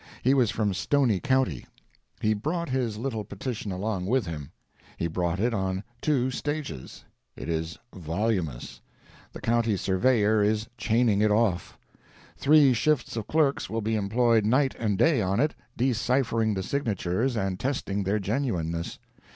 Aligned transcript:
He 0.23 0.33
was 0.33 0.49
from 0.49 0.73
Storey 0.73 1.19
county. 1.19 1.67
He 2.21 2.33
brought 2.33 2.69
his 2.69 2.97
little 2.97 3.23
petition 3.23 3.71
along 3.71 4.07
with 4.07 4.25
him. 4.25 4.51
He 4.97 5.05
brought 5.05 5.39
it 5.39 5.53
on 5.53 5.83
two 6.01 6.31
stages. 6.31 7.05
It 7.35 7.47
is 7.47 7.77
voluminous. 7.95 8.81
The 9.31 9.39
County 9.41 9.77
Surveyor 9.77 10.41
is 10.41 10.67
chaining 10.75 11.21
it 11.21 11.29
off. 11.29 11.77
Three 12.35 12.73
shifts 12.73 13.15
of 13.15 13.27
clerks 13.27 13.69
will 13.69 13.81
be 13.81 13.93
employed 13.95 14.43
night 14.43 14.73
and 14.79 14.97
day 14.97 15.21
on 15.21 15.39
it, 15.39 15.53
deciphering 15.77 16.55
the 16.55 16.63
signatures 16.63 17.37
and 17.37 17.59
testing 17.59 18.01
their 18.03 18.17
genuineness. 18.17 18.97